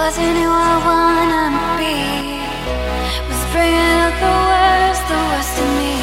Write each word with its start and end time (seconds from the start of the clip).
wasn't 0.00 0.34
who 0.42 0.48
I 0.48 0.74
wanna 0.88 1.44
be. 1.80 1.96
Was 3.28 3.42
bringing 3.52 3.90
out 4.00 4.14
the 4.24 4.34
worst, 4.48 5.02
the 5.12 5.20
worst 5.28 5.56
in 5.62 5.70
me. 5.80 5.96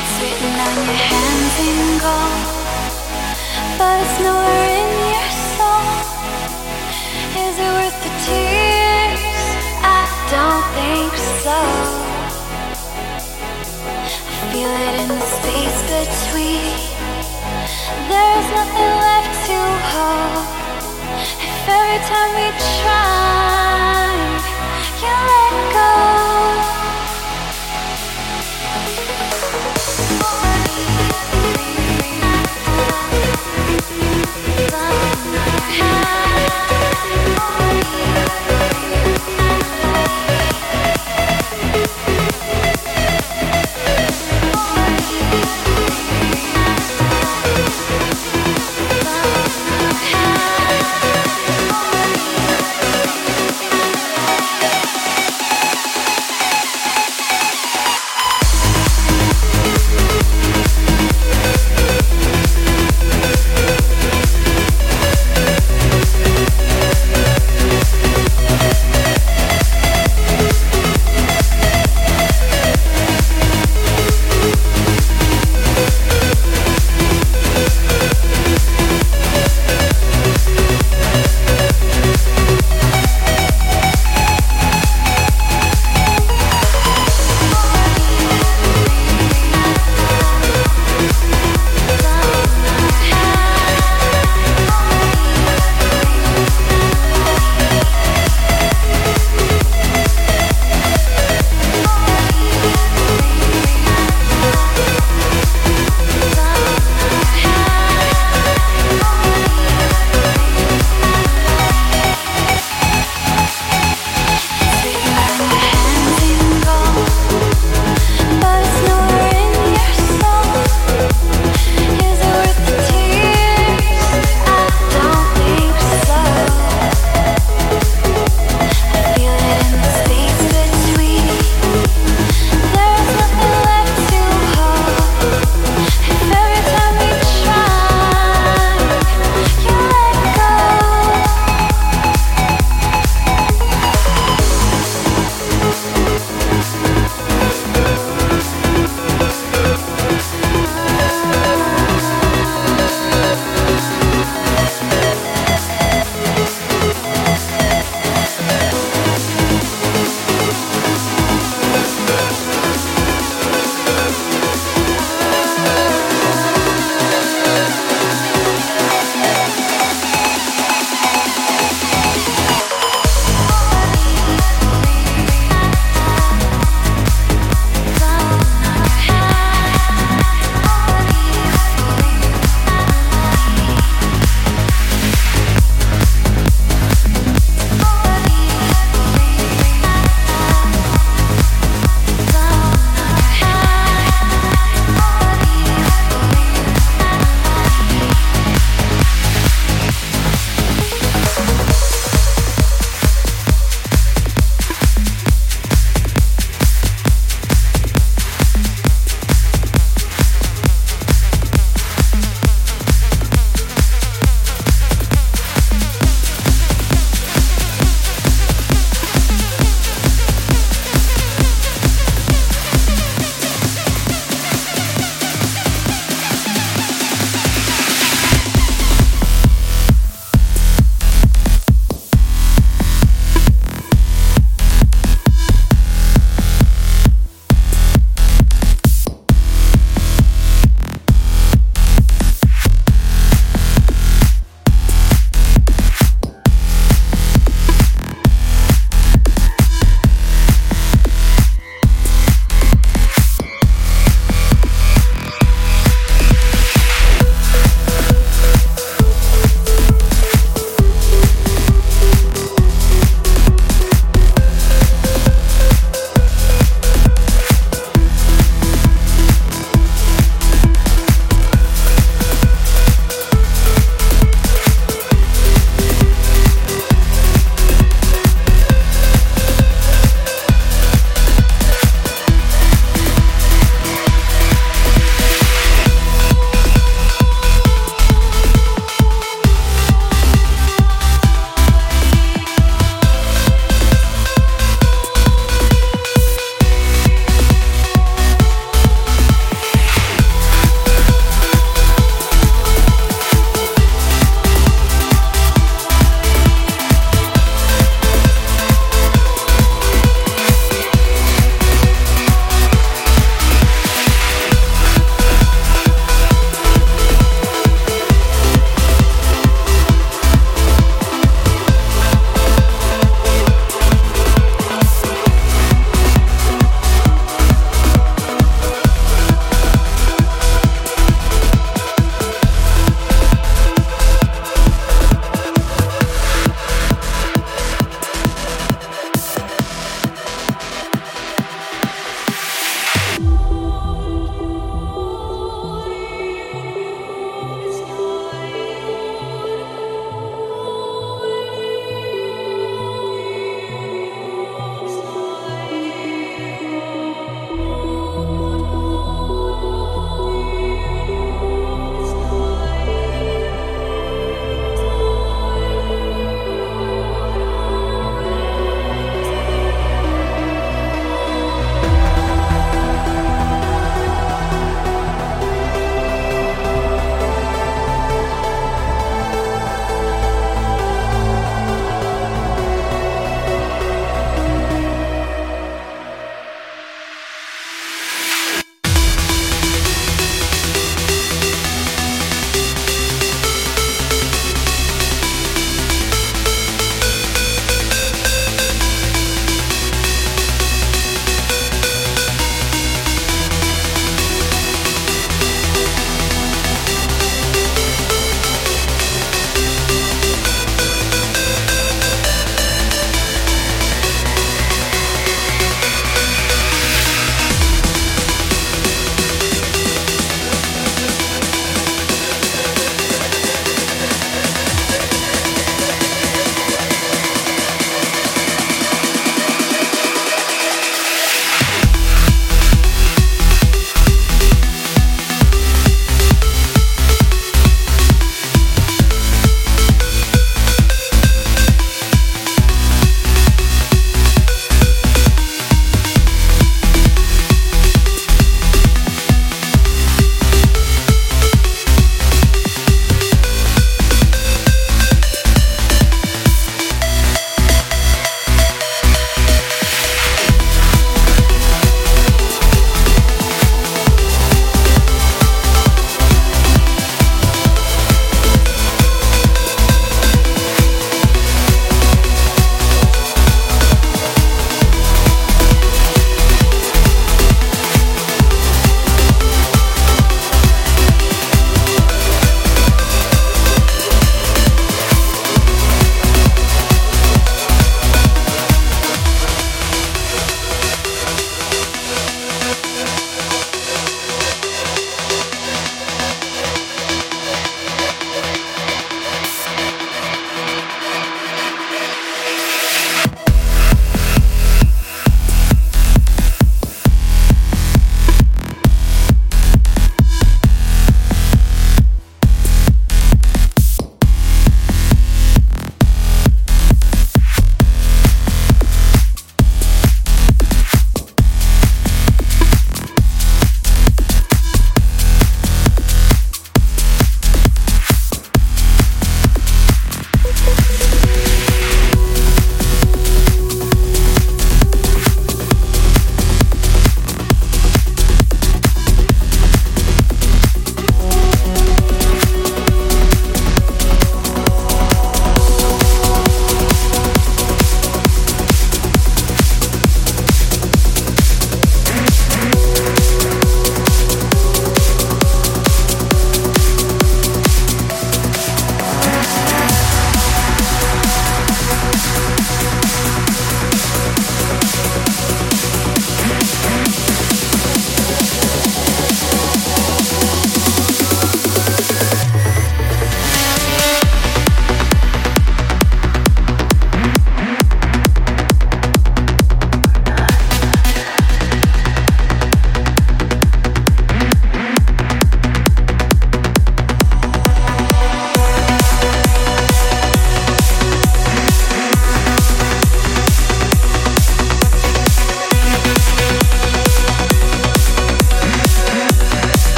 It's 0.00 0.14
written 0.20 0.54
on 0.66 0.76
your 0.88 1.00
hands 1.10 1.56
in 1.68 1.80
gold, 2.04 2.44
but 3.78 3.94
it's 4.04 4.16
nowhere 4.24 4.68
in 4.80 4.90
your 5.12 5.30
soul. 5.56 5.92
Is 7.44 7.56
it 7.64 7.72
worth 7.76 7.98
the 8.06 8.12
tears? 8.24 9.44
I 9.98 10.00
don't 10.32 10.66
think 10.78 11.12
so. 11.44 11.60
I 14.32 14.40
feel 14.50 14.72
it 14.86 14.94
in 15.02 15.08
the 15.20 15.26
space 15.36 15.78
between. 15.92 16.72
There's 18.10 18.48
nothing 18.58 18.92
left 19.06 19.34
to 19.48 19.58
hold 19.92 20.57
every 21.68 22.00
time 22.08 22.30
we 22.34 22.46
try. 22.80 23.47